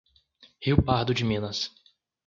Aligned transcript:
Rio 0.65 0.81
Pardo 0.81 1.13
de 1.13 1.23
Minas 1.23 1.69